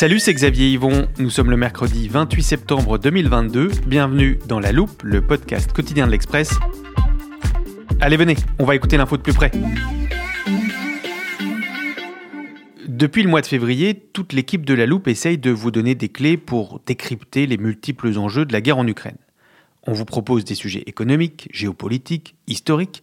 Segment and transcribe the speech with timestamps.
[0.00, 1.08] Salut, c'est Xavier Yvon.
[1.18, 3.68] Nous sommes le mercredi 28 septembre 2022.
[3.84, 6.52] Bienvenue dans La Loupe, le podcast quotidien de l'Express.
[8.00, 9.50] Allez, venez, on va écouter l'info de plus près.
[12.86, 16.10] Depuis le mois de février, toute l'équipe de La Loupe essaye de vous donner des
[16.10, 19.18] clés pour décrypter les multiples enjeux de la guerre en Ukraine.
[19.84, 23.02] On vous propose des sujets économiques, géopolitiques, historiques,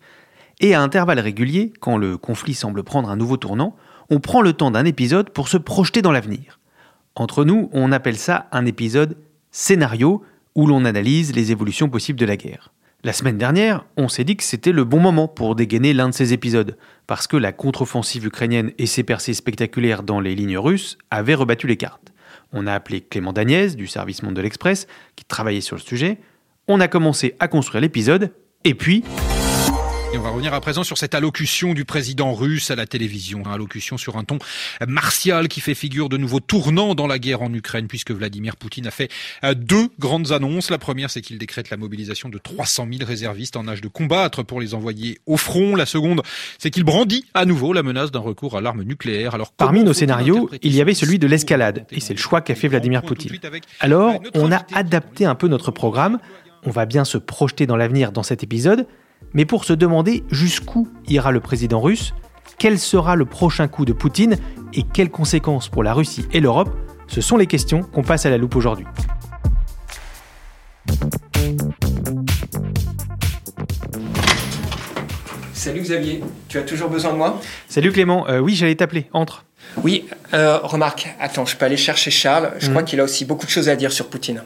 [0.61, 3.75] et à intervalles réguliers, quand le conflit semble prendre un nouveau tournant,
[4.09, 6.57] on prend le temps d'un épisode pour se projeter dans l'avenir.
[7.15, 9.17] Entre nous, on appelle ça un épisode
[9.51, 10.21] scénario
[10.53, 12.73] où l'on analyse les évolutions possibles de la guerre.
[13.05, 16.13] La semaine dernière, on s'est dit que c'était le bon moment pour dégainer l'un de
[16.13, 16.75] ces épisodes,
[17.07, 21.67] parce que la contre-offensive ukrainienne et ses percées spectaculaires dans les lignes russes avaient rebattu
[21.67, 22.11] les cartes.
[22.51, 26.17] On a appelé Clément Dagnès du service Monde de l'Express, qui travaillait sur le sujet.
[26.67, 29.03] On a commencé à construire l'épisode, et puis...
[30.15, 33.39] Et on va revenir à présent sur cette allocution du président russe à la télévision.
[33.39, 34.37] Une allocution sur un ton
[34.87, 38.87] martial qui fait figure de nouveau tournant dans la guerre en Ukraine puisque Vladimir Poutine
[38.87, 39.11] a fait
[39.43, 40.69] euh, deux grandes annonces.
[40.69, 44.41] La première, c'est qu'il décrète la mobilisation de 300 000 réservistes en âge de combattre
[44.41, 45.75] pour les envoyer au front.
[45.75, 46.21] La seconde,
[46.59, 49.35] c'est qu'il brandit à nouveau la menace d'un recours à l'arme nucléaire.
[49.35, 52.39] Alors, Parmi nos scénarios, il y avait ce celui de l'escalade, et c'est le choix
[52.39, 53.37] qu'a fait Vladimir Poutine.
[53.81, 56.19] Alors, on a adapté un peu notre programme,
[56.63, 58.87] on va bien se projeter dans l'avenir dans cet épisode,
[59.35, 62.13] mais pour se demander jusqu'où ira le président russe,
[62.57, 64.37] quel sera le prochain coup de Poutine
[64.73, 66.69] et quelles conséquences pour la Russie et l'Europe,
[67.07, 68.85] ce sont les questions qu'on passe à la loupe aujourd'hui.
[75.53, 77.41] Salut Xavier, tu as toujours besoin de moi?
[77.67, 79.45] Salut Clément, Euh, oui j'allais t'appeler, entre.
[79.83, 83.45] Oui, euh, remarque, attends, je peux aller chercher Charles, je crois qu'il a aussi beaucoup
[83.45, 84.43] de choses à dire sur Poutine.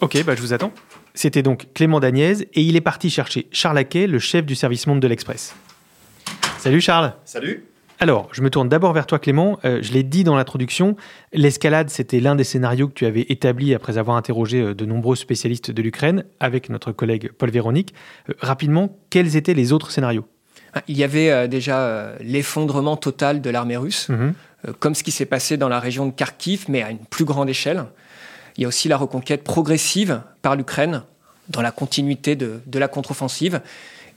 [0.00, 0.72] Ok, bah je vous attends.
[1.14, 4.86] C'était donc Clément Dagnès et il est parti chercher Charles Aquet, le chef du service
[4.86, 5.54] monde de l'Express.
[6.58, 7.64] Salut Charles Salut.
[8.02, 9.58] Alors, je me tourne d'abord vers toi, Clément.
[9.66, 10.96] Euh, je l'ai dit dans l'introduction,
[11.34, 15.16] l'escalade, c'était l'un des scénarios que tu avais établi après avoir interrogé euh, de nombreux
[15.16, 17.92] spécialistes de l'Ukraine avec notre collègue Paul Véronique.
[18.30, 20.26] Euh, rapidement, quels étaient les autres scénarios?
[20.72, 24.32] Ah, Il y avait euh, déjà euh, l'effondrement total de l'armée russe, Mhm.
[24.68, 27.26] euh, comme ce qui s'est passé dans la région de Kharkiv, mais à une plus
[27.26, 27.84] grande échelle.
[28.56, 31.02] Il y a aussi la reconquête progressive par l'Ukraine,
[31.48, 33.60] dans la continuité de, de la contre-offensive.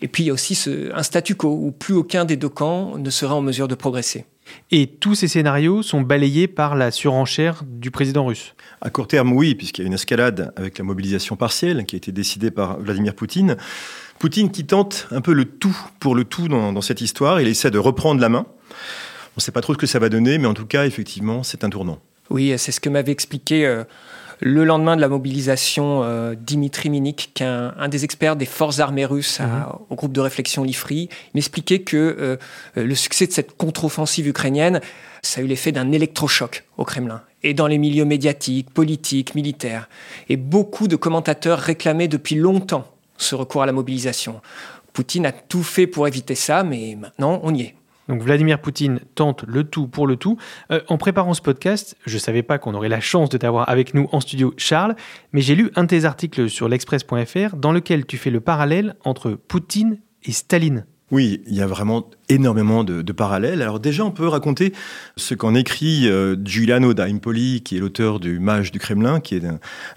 [0.02, 2.50] Et puis il y a aussi ce- un statu quo, où plus aucun des deux
[2.50, 4.26] camps ne sera en mesure de progresser.
[4.72, 8.54] Et tous ces scénarios sont balayés par la surenchère du président russe.
[8.82, 11.98] À court terme, oui, puisqu'il y a une escalade avec la mobilisation partielle qui a
[11.98, 13.56] été décidée par Vladimir Poutine.
[14.20, 17.40] Poutine qui tente un peu le tout pour le tout dans, dans cette histoire.
[17.40, 18.46] Il essaie de reprendre la main.
[18.70, 21.42] On ne sait pas trop ce que ça va donner, mais en tout cas, effectivement,
[21.44, 22.00] c'est un tournant.
[22.29, 23.84] Oui, c'est ce que m'avait expliqué euh,
[24.39, 29.06] le lendemain de la mobilisation euh, Dimitri Minik, qu'un un des experts des forces armées
[29.06, 32.38] russes à- au groupe de réflexion l'IFRI, il m'expliquait que euh,
[32.78, 34.81] euh, le succès de cette contre-offensive ukrainienne,
[35.22, 39.87] ça a eu l'effet d'un électrochoc au Kremlin et dans les milieux médiatiques, politiques, militaires.
[40.29, 42.87] Et beaucoup de commentateurs réclamaient depuis longtemps
[43.17, 44.41] ce recours à la mobilisation.
[44.91, 47.76] Poutine a tout fait pour éviter ça, mais maintenant on y est.
[48.08, 50.38] Donc Vladimir Poutine tente le tout pour le tout.
[50.72, 53.70] Euh, en préparant ce podcast, je ne savais pas qu'on aurait la chance de t'avoir
[53.70, 54.96] avec nous en studio, Charles,
[55.32, 58.96] mais j'ai lu un de tes articles sur l'express.fr dans lequel tu fais le parallèle
[59.03, 60.85] entre Poutine et Staline.
[61.14, 63.62] Oui, il y a vraiment énormément de, parallèles.
[63.62, 64.74] Alors déjà, on peut raconter
[65.16, 69.36] ce qu'en écrit euh, Giuliano da Impoli, qui est l'auteur du Mage du Kremlin, qui
[69.36, 69.44] est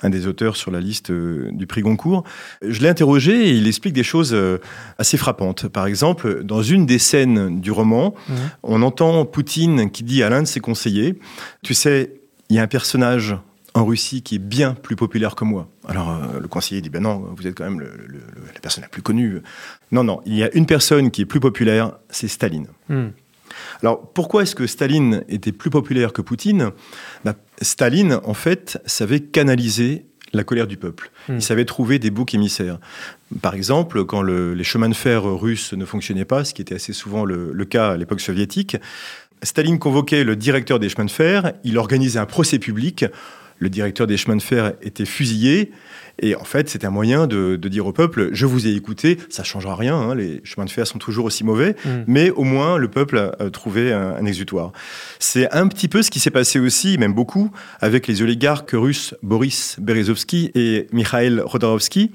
[0.03, 2.23] un, des auteurs sur la liste euh, du prix Goncourt.
[2.61, 4.59] Je l'ai interrogé et il explique des choses euh,
[4.99, 5.69] assez frappantes.
[5.69, 8.35] Par exemple, dans une des scènes du roman, mmh.
[8.65, 11.19] on entend Poutine qui dit à l'un de ses conseillers,
[11.63, 12.13] tu sais,
[12.51, 13.37] il y a un personnage
[13.77, 15.69] en Russie qui est bien plus populaire que moi.
[15.87, 19.03] Alors euh, le conseiller dit ben non, vous êtes quand même la personne la plus
[19.03, 19.43] connue.
[19.93, 22.69] Non, non, il y a une personne qui est plus populaire, c'est Staline.
[22.89, 23.09] Hmm.
[23.83, 26.71] Alors pourquoi est-ce que Staline était plus populaire que Poutine?
[27.25, 31.11] Ben, Staline, en fait, savait canaliser la colère du peuple.
[31.29, 31.37] Hmm.
[31.37, 32.79] Il savait trouver des boucs émissaires.
[33.43, 36.95] Par exemple, quand les chemins de fer russes ne fonctionnaient pas, ce qui était assez
[36.95, 38.79] souvent le, le cas à l'époque soviétique,
[39.43, 43.05] Staline convoquait le directeur des chemins de fer, il organisait un procès public
[43.59, 45.73] le directeur des chemins de fer était fusillé.
[46.23, 49.43] Et en fait, c'était un moyen de, dire au peuple, je vous ai écouté, ça
[49.43, 51.91] ne changera rien, hein, les chemins de fer sont toujours aussi mauvais, mm.
[52.07, 54.73] mais au moins le peuple a, trouvé un, exutoire.
[55.19, 57.51] C'est un petit peu ce qui s'est passé aussi, même beaucoup,
[57.81, 62.13] avec les oligarques russes Boris Berezovsky et Mikhail Rodorovsky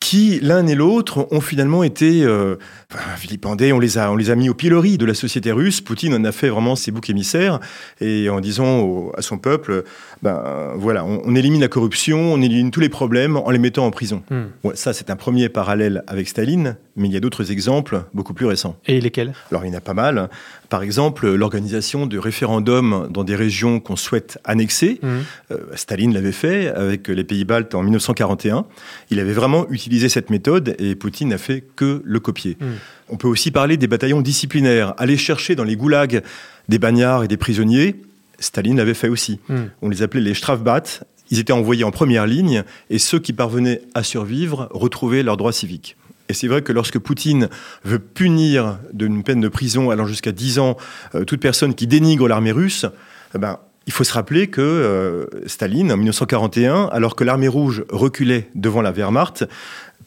[0.00, 2.56] qui l'un et l'autre ont finalement été euh,
[3.18, 5.80] vilipendés, on les, a, on les a mis au pilori de la société russe.
[5.82, 7.60] Poutine en a fait vraiment ses boucs émissaires
[8.00, 9.84] et en disant à son peuple,
[10.22, 13.90] ben voilà, on, élimine la corruption, on élimine tous les problèmes en les mettant en
[13.90, 14.22] prison.
[14.30, 14.72] Hmm.
[14.74, 18.46] ça, c'est un premier parallèle avec Staline, mais il y a d'autres exemples beaucoup plus
[18.46, 18.76] récents.
[18.86, 19.34] Et lesquels?
[19.50, 20.30] Alors, il y en a pas mal.
[20.68, 24.98] Par exemple, l'organisation de référendums dans des régions qu'on souhaite annexer.
[25.02, 25.18] Hmm.
[25.50, 28.64] Euh, Staline l'avait fait avec les pays baltes en 1941.
[29.10, 32.56] Il avait vraiment utilisé cette méthode et Poutine n'a fait que le copier.
[32.60, 32.77] Hmm.
[33.08, 36.22] On peut aussi parler des bataillons disciplinaires, aller chercher dans les goulags
[36.68, 37.96] des bagnards et des prisonniers
[38.38, 39.40] Staline l'avait fait aussi.
[39.48, 39.66] Hmm.
[39.82, 40.82] On les appelait les Strafbat.
[41.30, 45.52] Ils étaient envoyés en première ligne et ceux qui parvenaient à survivre retrouvaient leurs droits
[45.52, 45.96] civiques.
[46.28, 47.48] Et c'est vrai que lorsque Poutine
[47.84, 50.76] veut punir d'une peine de prison allant jusqu'à 10 ans
[51.14, 52.86] euh, toute personne qui dénigre l'armée russe,
[53.34, 57.84] eh ben, il faut se rappeler que euh, Staline, en 1941, alors que l'armée rouge
[57.88, 59.46] reculait devant la Wehrmacht,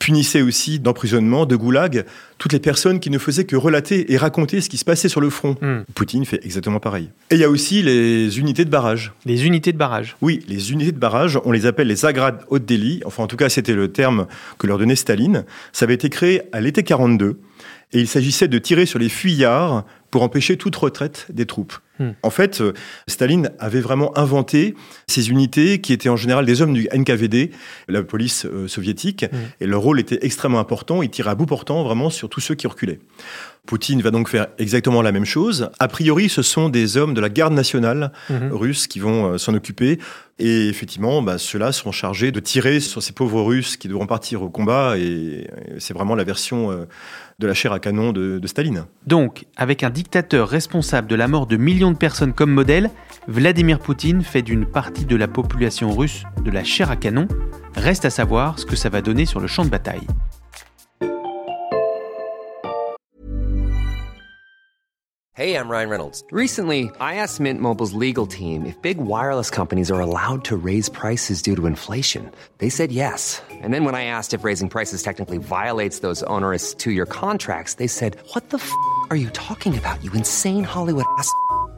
[0.02, 2.06] punissait aussi d'emprisonnement, de goulag,
[2.40, 5.22] toutes les personnes qui ne faisaient que relater et raconter ce qui se passait sur
[5.22, 5.56] le front.
[5.62, 5.84] Hmm.
[5.94, 7.10] Poutine fait exactement pareil.
[7.30, 9.14] Et il y a aussi les unités de barrage.
[9.28, 12.66] Les unités de barrage Oui, les unités de barrage, on les appelle les agrades haute
[12.66, 13.02] délit.
[13.06, 14.26] Enfin, en tout cas, c'était le terme
[14.58, 15.46] que leur donnait Staline.
[15.72, 17.38] Ça avait été créé à l'été 42.
[17.94, 21.74] Et il s'agissait de tirer sur les fuyards pour empêcher toute retraite des troupes.
[22.02, 22.14] Hmm.
[22.24, 22.74] En fait, euh,
[23.08, 24.74] Staline avait vraiment inventé
[25.08, 27.52] ces unités qui étaient en général des hommes du NKVD,
[27.88, 29.38] la police euh, soviétique, hmm.
[29.62, 31.04] et leur rôle était extrêmement important.
[31.04, 33.00] Il tirait à bout portant vraiment sur tous ceux qui reculaient.
[33.68, 35.70] Poutine va donc faire exactement la même chose.
[35.78, 38.52] A priori, ce sont des hommes de la garde nationale hmm.
[38.52, 40.00] russe qui vont euh, s'en occuper.
[40.40, 44.42] Et effectivement, bah, ceux-là seront chargés de tirer sur ces pauvres Russes qui devront partir
[44.42, 44.98] au combat.
[44.98, 45.48] Et
[45.78, 46.88] c'est vraiment la version
[47.42, 48.86] de la chair à canon de, Staline.
[49.08, 52.90] Donc, avec un dictateur responsable de la mort de millions de personnes comme modèle,
[53.28, 57.28] Vladimir Poutine fait d'une partie de la population russe de la chair à canon.
[57.76, 60.08] Reste à savoir ce que ça va donner sur le champ de bataille.
[65.34, 66.24] Hey, I'm Ryan Reynolds.
[66.32, 70.88] Recently, I asked Mint Mobile's legal team if big wireless companies are allowed to raise
[70.88, 72.30] prices due to inflation.
[72.60, 73.42] They said yes.
[73.64, 77.88] And then when I asked if raising prices technically violates those onerous two-year contracts, they
[77.88, 78.72] said, "What the f***
[79.10, 80.04] are you talking about?
[80.04, 81.32] You insane Hollywood ass?"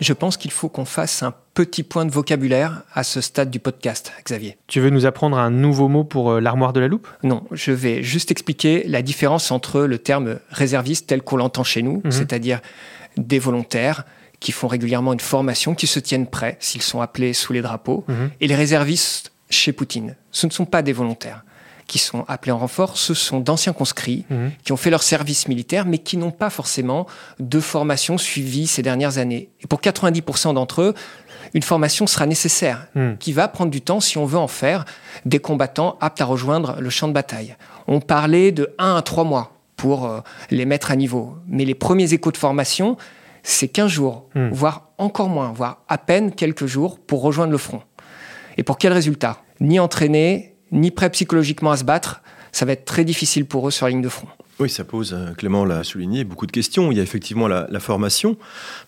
[0.00, 3.58] Je pense qu'il faut qu'on fasse un petit point de vocabulaire à ce stade du
[3.58, 4.56] podcast, Xavier.
[4.68, 7.08] Tu veux nous apprendre un nouveau mot pour euh, l'armoire de la loupe?
[7.24, 11.82] Non, je vais juste expliquer la différence entre le terme réserviste tel qu'on l'entend chez
[11.82, 12.12] nous, mhm.
[12.12, 12.60] c'est-à-dire
[13.16, 14.04] des volontaires
[14.38, 18.04] qui font régulièrement une formation, qui se tiennent prêts s'ils sont appelés sous les drapeaux,
[18.06, 18.30] mhm.
[18.40, 20.14] et les réservistes chez Poutine.
[20.30, 21.42] Ce ne sont pas des volontaires
[21.88, 24.52] qui sont appelés en renfort, ce sont d'anciens conscrits mhm.
[24.62, 27.06] qui ont fait leur service militaire, mais qui n'ont pas forcément
[27.40, 29.48] de formation suivie ces dernières années.
[29.62, 30.94] Et pour 90% d'entre eux,
[31.54, 33.16] une formation sera nécessaire, mhm.
[33.18, 34.84] qui va prendre du temps si on veut en faire
[35.24, 37.56] des combattants aptes à rejoindre le champ de bataille.
[37.88, 41.36] On parlait de 1 à 3 mois pour euh, les mettre à niveau.
[41.48, 42.98] Mais les premiers échos de formation,
[43.42, 44.50] c'est 15 jours, mhm.
[44.52, 47.80] voire encore moins, voire à peine quelques jours pour rejoindre le front.
[48.58, 49.38] Et pour quel résultat?
[49.60, 52.22] Ni entraîner, ni prêts psychologiquement à se battre,
[52.52, 54.28] ça va être très difficile pour eux sur la ligne de front.
[54.60, 56.90] Oui, ça pose, euh, Clément l'a souligné, beaucoup de questions.
[56.90, 58.36] Il y a effectivement la, la formation,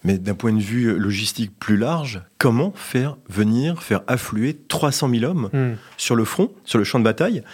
[0.03, 5.31] mais d'un point de vue logistique plus large, comment faire venir, faire affluer 300 000
[5.31, 5.75] hommes Hmm.
[5.97, 7.45] sur le front, sur le champ de bataille?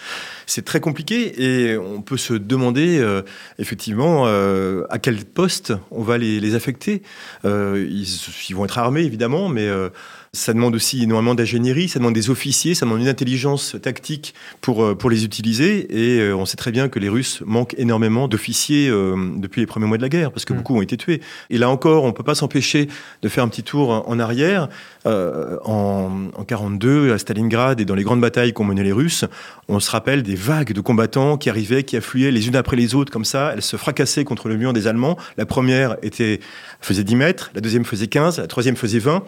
[0.47, 3.21] C'est très compliqué et on peut se demander euh,
[3.59, 7.03] effectivement euh, à quel poste on va les, les affecter.
[7.45, 8.07] Euh, ils,
[8.49, 9.91] ils vont être armés évidemment, mais euh,
[10.37, 14.83] ça demande aussi énormément d'ingénierie, ça demande des officiers, ça demande une intelligence tactique pour,
[14.83, 15.87] euh, pour les utiliser.
[15.91, 19.67] Et euh, on sait très bien que les Russes manquent énormément d'officiers euh, depuis les
[19.67, 20.57] premiers mois de la guerre, parce que Mm.
[20.57, 21.21] beaucoup ont été tués.
[21.51, 22.89] Et là encore, on ne peut pas s'empêcher
[23.23, 24.69] de faire un petit tour en en arrière.
[25.07, 29.25] Euh, en, en 42, à Stalingrad et dans les grandes batailles qu'ont menées les Russes,
[29.69, 32.95] on se rappelle des vagues de combattants qui arrivaient, qui affluaient les unes après les
[32.95, 33.53] autres comme ça.
[33.55, 35.17] Elles se fracassaient contre le mur des Allemands.
[35.37, 36.41] La première était,
[36.81, 39.23] faisait 10 mètres, la deuxième faisait 15, la troisième faisait 20.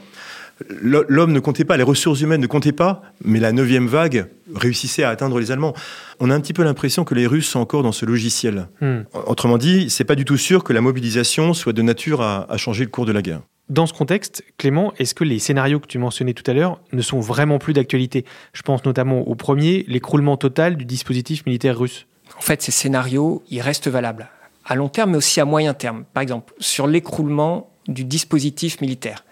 [0.80, 5.04] L'homme ne comptait pas, les ressources humaines ne comptaient pas, mais la neuvième vague réussissait
[5.04, 5.74] à atteindre les Allemands.
[6.20, 8.68] On a un petit peu l'impression que les Russes sont encore dans ce logiciel.
[8.80, 9.02] Hmm.
[9.26, 12.56] Autrement dit, c'est pas du tout sûr que la mobilisation soit de nature à, à
[12.56, 13.42] changer le cours de la guerre.
[13.68, 17.02] Dans ce contexte, Clément, est-ce que les scénarios que tu mentionnais tout à l'heure ne
[17.02, 18.24] sont vraiment plus d'actualité?
[18.54, 22.06] Je pense notamment au premier, l'écroulement total du dispositif militaire russe.
[22.36, 24.28] En fait, ces scénarios, ils restent valables
[24.64, 26.04] à long terme, mais aussi à moyen terme.
[26.12, 29.24] Par exemple, sur l'écroulement du dispositif militaire.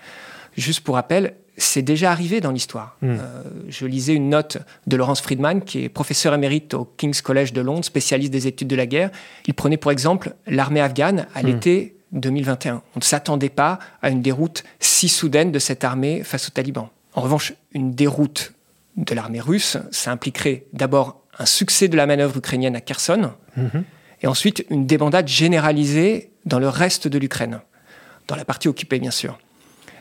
[0.56, 2.96] Juste pour rappel, c'est déjà arrivé dans l'histoire.
[3.02, 3.06] Mm.
[3.10, 3.16] Euh,
[3.68, 7.60] je lisais une note de Lawrence Friedman, qui est professeur émérite au King's College de
[7.60, 9.10] Londres, spécialiste des études de la guerre.
[9.46, 11.46] Il prenait pour exemple l'armée afghane à Mm.
[11.46, 12.82] l'été 2021.
[12.94, 16.88] On ne s'attendait pas à une déroute si soudaine de cette armée face aux talibans.
[17.14, 18.52] En revanche, une déroute
[18.96, 23.84] de l'armée russe, ça impliquerait d'abord un succès de la manœuvre ukrainienne à Kherson, Mhm.
[24.22, 27.60] et ensuite une débandade généralisée dans le reste de l'Ukraine,
[28.28, 29.38] dans la partie occupée bien sûr.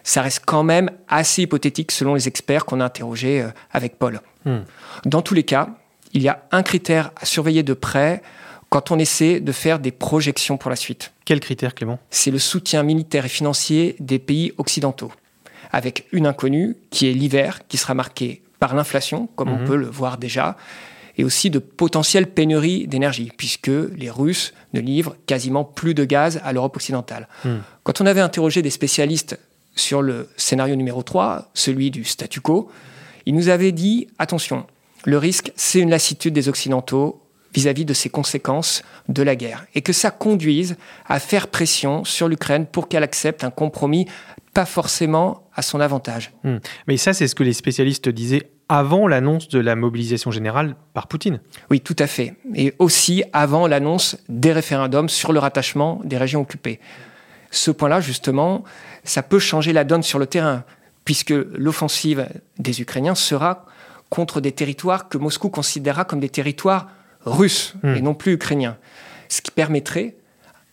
[0.05, 4.21] Ça reste quand même assez hypothétique selon les experts qu'on a interrogés euh, avec Paul.
[4.45, 4.59] Hmm.
[5.03, 5.69] Dans tous les cas,
[6.13, 8.21] il y a un critère à surveiller de près
[8.69, 11.11] quand on essaie de faire des projections pour la suite.
[11.25, 11.97] Quel critère, Clément?
[12.11, 15.11] C'est le soutien militaire et financier des pays occidentaux,
[15.71, 19.87] avec une inconnue qui est l'hiver, qui sera marqué par l'inflation, comme on peut le
[19.87, 20.55] voir déjà,
[21.17, 26.39] et aussi de potentielles pénuries d'énergie, puisque les Russes ne livrent quasiment plus de gaz
[26.43, 27.27] à l'Europe occidentale.
[27.43, 27.57] Hmm.
[27.83, 29.39] Quand on avait interrogé des spécialistes
[29.75, 32.69] sur le scénario numéro 3, celui du statu quo,
[33.25, 34.65] ils nous avaient dit, attention,
[35.05, 37.21] le risque, c'est une lassitude des Occidentaux
[37.53, 42.27] vis-à-vis de ces conséquences de la guerre, et que ça conduise à faire pression sur
[42.27, 44.07] l'Ukraine pour qu'elle accepte un compromis
[44.53, 46.31] pas forcément à son avantage.
[46.43, 46.57] Hmm.
[46.87, 51.07] Mais ça, c'est ce que les spécialistes disaient avant l'annonce de la mobilisation générale par
[51.07, 51.39] Poutine.
[51.69, 52.33] Oui, tout à fait.
[52.55, 56.79] Et aussi avant l'annonce des référendums sur le rattachement des régions occupées.
[57.55, 58.63] Ce point-là, justement,
[59.03, 60.63] ça peut changer la donne sur le terrain,
[61.05, 62.27] puisque l'offensive
[62.59, 63.65] des Ukrainiens sera
[64.09, 66.89] contre des territoires que Moscou considérera comme des territoires
[67.25, 67.95] russes Hmm.
[67.95, 68.77] et non plus ukrainiens.
[69.29, 70.15] Ce qui permettrait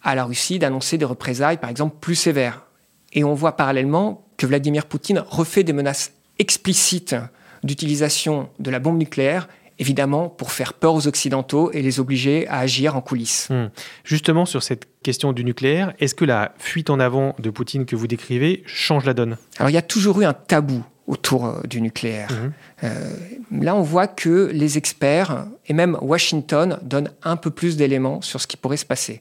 [0.02, 2.66] à la Russie d'annoncer des représailles, par exemple, plus sévères.
[3.12, 7.14] Et on voit parallèlement que Vladimir Poutine refait des menaces explicites
[7.62, 9.48] d'utilisation de la bombe nucléaire,
[9.78, 13.48] évidemment pour faire peur aux Occidentaux et les obliger à agir en coulisses.
[13.50, 13.68] Hmm.
[14.04, 17.96] Justement, sur cette question du nucléaire, est-ce que la fuite en avant de Poutine que
[17.96, 19.36] vous décrivez change la donne?
[19.58, 22.28] Alors il y a toujours eu un tabou autour euh, du nucléaire.
[22.30, 22.52] Mhm.
[22.84, 23.12] Euh,
[23.60, 28.40] là, on voit que les experts et même Washington donnent un peu plus d'éléments sur
[28.40, 29.20] ce qui pourrait se passer.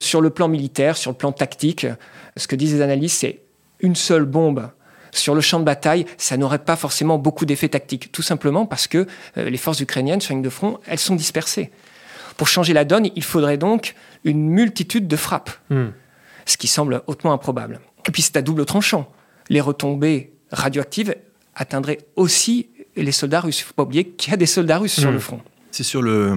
[0.00, 1.86] Sur le plan militaire, sur le plan tactique,
[2.36, 3.42] ce que disent les analystes, c'est
[3.80, 4.68] une seule bombe
[5.12, 8.86] sur le champ de bataille, ça n'aurait pas forcément beaucoup d'effet tactique, tout simplement parce
[8.86, 11.70] que euh, les forces ukrainiennes sur ligne de front, elles sont dispersées.
[12.36, 15.88] Pour changer la donne, il faudrait donc une multitude de frappes, Hmm.
[16.46, 17.80] ce qui semble hautement improbable.
[18.06, 19.10] Et puis c'est à double tranchant.
[19.48, 21.14] Les retombées radioactives
[21.54, 23.60] atteindraient aussi les soldats russes.
[23.60, 25.14] Il ne faut pas oublier qu'il y a des soldats russes sur Mm.
[25.14, 25.40] le front.
[25.70, 26.36] C'est sur le,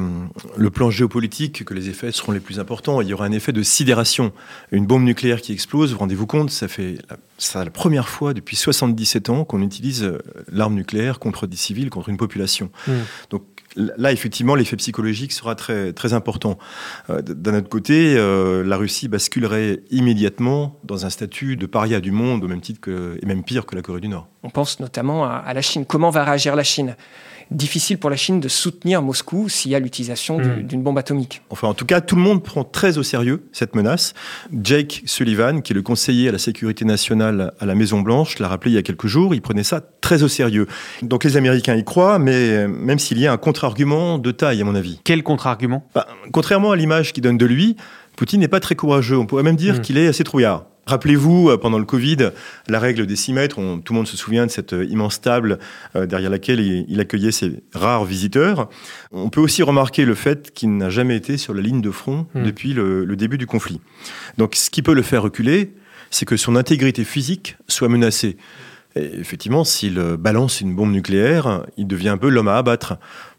[0.56, 3.01] le plan géopolitique que les effets seront les plus importants.
[3.01, 4.32] Il y aura un effet de sidération.
[4.72, 8.34] Une bombe nucléaire qui explose, vous rendez-vous compte, ça fait la, ça, la première fois
[8.34, 12.72] depuis 77 ans qu'on utilise euh, l'arme nucléaire contre des civils, contre une population.
[12.88, 12.92] Mm.
[13.32, 13.44] Donc
[13.75, 16.58] là, effectivement, l'effet psychologique sera très, important.
[17.10, 22.12] Euh, D'un autre côté, euh, la Russie basculerait immédiatement dans un statut de paria du
[22.12, 22.89] monde, au même titre
[23.22, 24.27] et même pire que la Corée du Nord.
[24.44, 25.86] On pense notamment à la Chine.
[25.86, 26.96] Comment va réagir la Chine?
[27.52, 30.64] Difficile pour la Chine de soutenir Moscou s'il y a l'utilisation du- Mm.
[30.64, 31.42] d'une bombe atomique.
[31.50, 34.14] Enfin, en tout cas, tout le monde prend très au sérieux cette menace.
[34.64, 38.72] Jake Sullivan, qui est le conseiller à la sécurité nationale à la Maison-Blanche, l'a rappelé
[38.72, 40.68] il y a quelques jours, il prenait ça très au sérieux.
[41.02, 44.66] Donc les Américains y croient, mais même s'il y a un contre-argument de taille, à
[44.66, 45.00] mon avis.
[45.04, 45.88] Quel contre-argument?
[45.94, 47.75] Bah, contrairement à l'image qu'il donne de lui,
[48.16, 49.18] Poutine n'est pas très courageux.
[49.18, 49.82] On pourrait même dire Mm.
[49.82, 50.66] qu'il est assez trouillard.
[50.86, 52.30] Rappelez-vous, euh, pendant le Covid,
[52.68, 55.20] la règle des 6 mètres, on- tout le monde se souvient de cette euh, immense
[55.22, 55.60] table
[55.96, 58.70] euh, derrière laquelle il, il accueillait ses rares visiteurs.
[59.12, 62.27] On peut aussi remarquer le fait qu'il n'a jamais été sur la ligne de front
[62.36, 62.44] Hmm.
[62.44, 63.82] depuis le, le début du conflit.
[64.38, 65.74] Donc ce qui peut le faire reculer,
[66.12, 68.38] c'est que son intégrité physique soit menacée.
[68.96, 72.98] Et effectivement, s'il balance une bombe nucléaire, il devient un peu l'homme à abattre,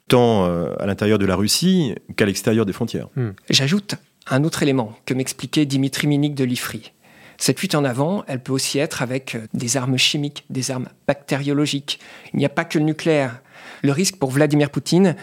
[0.08, 3.08] tant euh, à l'intérieur de la Russie qu'à l'extérieur des frontières.
[3.50, 3.94] J'ajoute
[4.28, 6.92] un autre élément que m'expliquait Dimitri Minik de l'IFRI.
[7.38, 10.88] Cette fuite en avant, elle peut aussi être avec euh, des armes chimiques, des armes
[11.06, 12.00] bactériologiques.
[12.32, 13.40] Il n'y a pas que le nucléaire.
[13.82, 15.16] Le risque pour Vladimir Poutine,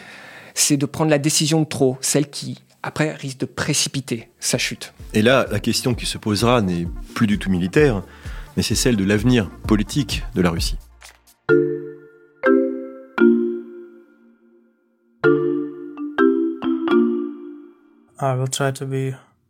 [0.54, 4.94] c'est de prendre la décision de trop, celle qui, après, risque de précipiter sa chute.
[5.14, 8.04] Et là, la question qui se posera n'est plus du tout militaire,
[8.56, 10.78] mais c'est celle de l'avenir politique de la Russie.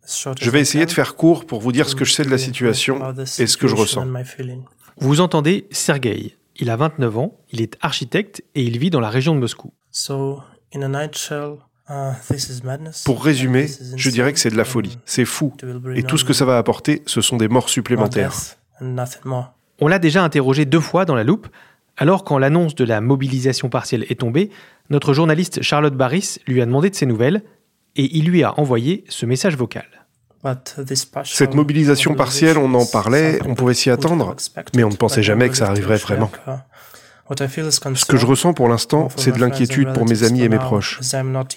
[0.05, 2.37] Je vais essayer de faire court pour vous dire ce que je sais de la
[2.37, 2.99] situation
[3.39, 4.05] et ce que je ressens.
[4.97, 6.35] Vous entendez Sergueï.
[6.57, 9.73] Il a 29 ans, il est architecte et il vit dans la région de Moscou.
[13.05, 14.97] Pour résumer, je dirais que c'est de la folie.
[15.05, 15.53] C'est fou.
[15.95, 18.33] Et tout ce que ça va apporter, ce sont des morts supplémentaires.
[19.79, 21.47] On l'a déjà interrogé deux fois dans la loupe.
[21.97, 24.49] Alors, quand l'annonce de la mobilisation partielle est tombée,
[24.89, 27.43] notre journaliste Charlotte Barris lui a demandé de ses nouvelles
[27.95, 29.85] et il lui a envoyé ce message vocal.
[31.23, 34.35] Cette mobilisation partielle, on en parlait, on pouvait s'y attendre,
[34.75, 36.31] mais on ne pensait jamais que ça arriverait vraiment.
[37.95, 40.99] Ce que je ressens pour l'instant, c'est de l'inquiétude pour mes amis et mes proches.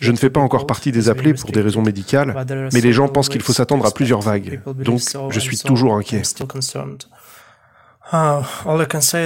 [0.00, 3.08] Je ne fais pas encore partie des appelés pour des raisons médicales, mais les gens
[3.08, 4.60] pensent qu'il faut s'attendre à plusieurs vagues.
[4.66, 5.00] Donc,
[5.30, 6.22] je suis toujours inquiet.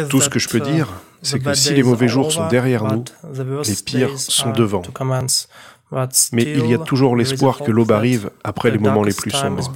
[0.09, 0.89] Tout ce que je peux dire,
[1.23, 4.83] c'est que si les mauvais jours sont derrière nous, les pires sont devant.
[6.33, 9.73] Mais il y a toujours l'espoir que l'aube arrive après les moments les plus sombres.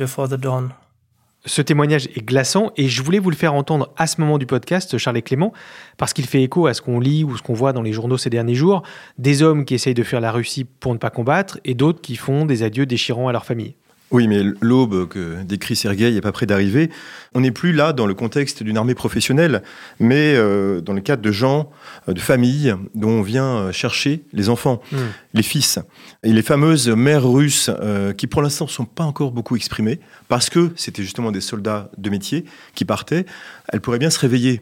[1.46, 4.46] Ce témoignage est glaçant et je voulais vous le faire entendre à ce moment du
[4.46, 5.52] podcast, Charles et Clément,
[5.98, 8.16] parce qu'il fait écho à ce qu'on lit ou ce qu'on voit dans les journaux
[8.16, 8.82] ces derniers jours,
[9.18, 12.16] des hommes qui essayent de fuir la Russie pour ne pas combattre et d'autres qui
[12.16, 13.74] font des adieux déchirants à leur famille.
[14.10, 16.90] Oui, mais l'aube que décrit Sergueï n'est pas près d'arriver.
[17.34, 19.62] On n'est plus là dans le contexte d'une armée professionnelle,
[19.98, 21.70] mais euh, dans le cadre de gens,
[22.08, 24.96] euh, de familles dont on vient euh, chercher les enfants, Mm.
[25.34, 25.78] les fils.
[26.22, 27.70] Et les fameuses mères russes,
[28.16, 31.90] qui pour l'instant ne sont pas encore beaucoup exprimées, parce que c'était justement des soldats
[31.96, 32.44] de métier
[32.74, 33.24] qui partaient,
[33.68, 34.60] elles pourraient bien se réveiller.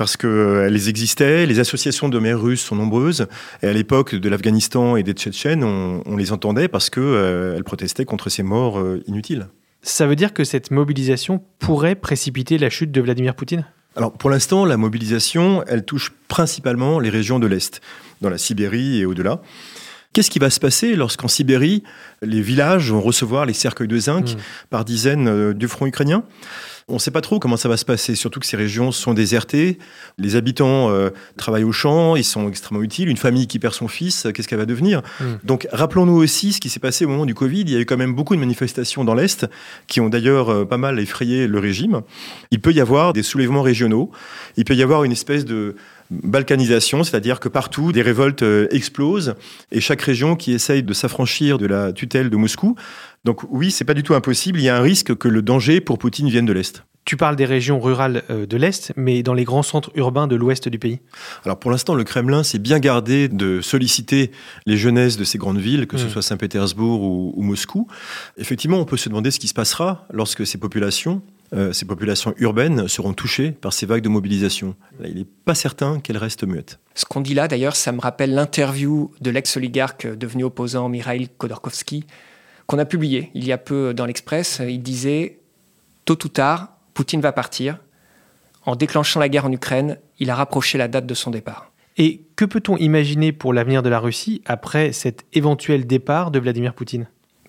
[0.00, 3.26] Parce qu'elles existaient, les associations de mères russes sont nombreuses,
[3.62, 8.06] et à l'époque de l'Afghanistan et des Tchétchènes, on, on les entendait parce qu'elles protestaient
[8.06, 9.48] contre ces morts euh, inutiles.
[9.82, 13.66] Ça veut dire que cette mobilisation pourrait précipiter la chute de Vladimir Poutine?
[13.94, 17.82] Alors pour l'instant, la mobilisation, elle touche principalement les régions de l'Est,
[18.22, 19.42] dans la Sibérie et au-delà.
[20.14, 21.84] Qu'est-ce qui va se passer lorsqu'en Sibérie,
[22.22, 24.36] les villages vont recevoir les cercueils de zinc Mm.
[24.68, 26.24] par dizaines euh, du front ukrainien
[26.90, 29.14] on ne sait pas trop comment ça va se passer, surtout que ces régions sont
[29.14, 29.78] désertées.
[30.18, 33.08] Les habitants euh, travaillent au champ, ils sont extrêmement utiles.
[33.08, 35.02] Une famille qui perd son fils, euh, qu'est-ce qu'elle va devenir?
[35.20, 35.24] Mm.
[35.44, 37.60] Donc rappelons-nous aussi ce qui s'est passé au moment du Covid.
[37.60, 39.46] Il y a eu quand même beaucoup de manifestations dans l'Est
[39.86, 42.00] qui ont d'ailleurs euh, pas mal effrayé le régime.
[42.50, 44.10] Il peut y avoir des soulèvements régionaux.
[44.56, 45.76] Il peut y avoir une espèce de
[46.10, 49.34] balkanisation, c'est-à-dire que partout des révoltes euh, explosent
[49.70, 52.74] et chaque région qui essaye de s'affranchir de la tutelle de Moscou.
[53.24, 54.58] Donc oui, c'est pas du tout impossible.
[54.58, 56.82] Il y a un risque que le danger pour Poutine vienne de l'est.
[57.06, 60.36] Tu parles des régions rurales euh, de l'Est, mais dans les grands centres urbains de
[60.36, 61.00] l'Ouest du pays
[61.44, 64.30] Alors pour l'instant, le Kremlin s'est bien gardé de solliciter
[64.66, 66.10] les jeunesses de ces grandes villes, que ce Mm.
[66.10, 67.88] soit Saint-Pétersbourg ou, ou Moscou.
[68.36, 72.32] Effectivement, on peut se demander ce qui se passera lorsque ces populations, euh, ces populations
[72.38, 74.76] urbaines, seront touchées par ces vagues de mobilisation.
[75.00, 76.78] Là, il n'est pas certain qu'elles restent muettes.
[76.94, 82.04] Ce qu'on dit là, d'ailleurs, ça me rappelle l'interview de l'ex-oligarque devenu opposant Mikhail Khodorkovsky,
[82.66, 84.62] qu'on a publié il y a peu dans l'Express.
[84.66, 85.40] Il disait
[86.04, 87.78] Tôt ou tard, Poutine va partir.
[88.64, 91.72] En déclenchant la guerre en Ukraine, il a rapproché la date de son départ.
[91.96, 96.74] Et que peut-on imaginer pour l'avenir de la Russie après cet éventuel départ de Vladimir
[96.74, 97.08] Poutine?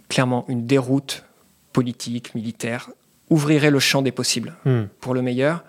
[0.10, 1.24] Clairement, une déroute
[1.72, 2.90] politique, militaire,
[3.32, 4.84] ouvrirait le champ des possibles, Hmm.
[5.00, 5.64] pour le meilleur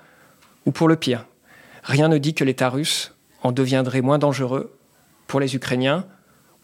[0.67, 1.25] ou pour le pire.
[1.85, 4.73] Rien ne dit que l'État russe en deviendrait moins dangereux
[5.27, 6.05] pour les Ukrainiens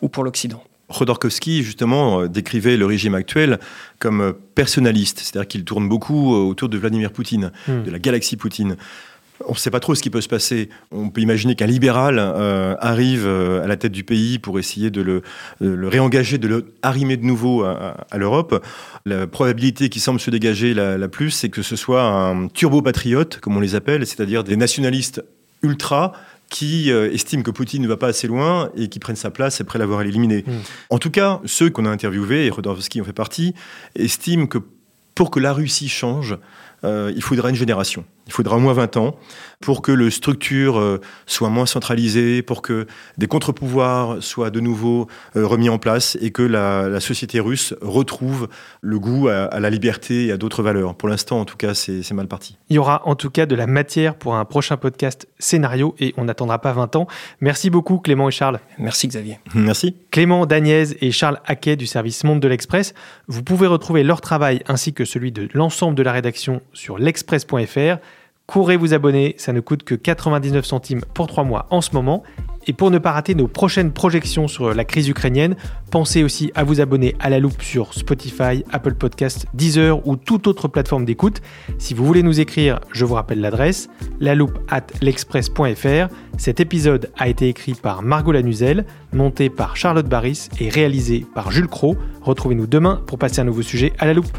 [0.02, 0.62] ou pour l'Occident.
[0.92, 3.58] Khodorkovsky, justement, euh, décrivait le régime actuel
[3.98, 7.82] comme personnaliste, c'est-à-dire qu'il tourne beaucoup euh, autour de Vladimir Poutine, Hmm.
[7.84, 8.76] de la galaxie Poutine.
[9.46, 10.68] On ne sait pas trop ce qui peut se passer.
[10.90, 14.90] On peut imaginer qu'un libéral euh, arrive euh, à la tête du pays pour essayer
[14.90, 15.22] de le,
[15.61, 18.64] de le réengager, de le arrimer de nouveau à, l'Europe.
[19.07, 23.38] La probabilité qui semble se dégager la, la plus, c'est que ce soit un turbo-patriote,
[23.40, 25.22] comme on les appelle, c'est-à-dire des nationalistes
[25.62, 26.12] ultra
[26.51, 29.61] qui euh, estiment que Poutine ne va pas assez loin et qui prennent sa place
[29.61, 30.44] après l'avoir éliminé.
[30.46, 30.53] Mm.
[30.90, 33.55] En tout cas, ceux qu'on a interviewés, et Rodorowski en fait partie,
[33.94, 34.59] estiment que
[35.14, 36.38] pour que la Russie change,
[36.84, 38.04] euh, il faudra une génération.
[38.26, 39.16] Il faudra au moins 20 ans
[39.60, 42.86] pour que le structure euh, soit moins centralisée, pour que
[43.16, 48.48] des contre-pouvoirs soient de nouveau euh, remis en place et que la, société russe retrouve
[48.80, 50.94] le goût à, la liberté et à d'autres valeurs.
[50.94, 52.58] Pour l'instant, en tout cas, c'est mal parti.
[52.68, 56.12] Il y aura en tout cas de la matière pour un prochain podcast scénario et
[56.16, 57.06] on n'attendra pas 20 ans.
[57.40, 58.58] Merci beaucoup Clément et Charles.
[58.78, 59.38] Merci Xavier.
[59.54, 59.94] Merci.
[60.10, 62.94] Clément Daniez et Charles Haquet du service Monde de l'Express.
[63.28, 67.98] Vous pouvez retrouver leur travail ainsi que celui de l'ensemble de la rédaction sur l'express.fr.
[68.46, 72.22] Courez vous abonner, ça ne coûte que 99 centimes pour 3 mois en ce moment.
[72.66, 75.54] Et pour ne pas rater nos prochaines projections sur la crise ukrainienne,
[75.90, 80.46] pensez aussi à vous abonner à la loupe sur Spotify, Apple Podcasts, Deezer ou toute
[80.46, 81.42] autre plateforme d'écoute.
[81.78, 86.09] Si vous voulez nous écrire, je vous rappelle l'adresse, la loupe at l'express.fr.
[86.38, 91.50] Cet épisode a été écrit par Margot Lanuzel, monté par Charlotte Barris et réalisé par
[91.50, 91.98] Jules Cro.
[92.22, 94.38] Retrouvez-nous demain pour passer un nouveau sujet à la loupe.